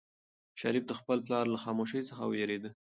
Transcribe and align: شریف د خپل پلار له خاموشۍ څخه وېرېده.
شریف 0.59 0.83
د 0.87 0.91
خپل 0.99 1.17
پلار 1.25 1.45
له 1.53 1.57
خاموشۍ 1.63 2.01
څخه 2.09 2.23
وېرېده. 2.27 2.69